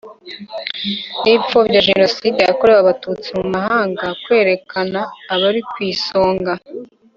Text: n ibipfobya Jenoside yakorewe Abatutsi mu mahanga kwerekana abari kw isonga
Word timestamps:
n 1.21 1.23
ibipfobya 1.29 1.85
Jenoside 1.87 2.39
yakorewe 2.43 2.79
Abatutsi 2.81 3.29
mu 3.39 3.45
mahanga 3.55 4.05
kwerekana 4.23 4.99
abari 5.33 5.61
kw 5.69 5.77
isonga 5.91 6.53